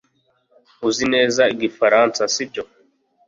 Uzi 0.87 1.05
neza 1.13 1.41
Igifaransa 1.53 2.21
sibyo 2.33 2.63